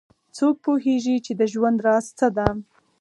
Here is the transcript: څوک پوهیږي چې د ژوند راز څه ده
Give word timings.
څوک 0.37 0.55
پوهیږي 0.65 1.15
چې 1.25 1.31
د 1.39 1.41
ژوند 1.53 1.77
راز 1.85 2.05
څه 2.17 2.27
ده 2.37 2.47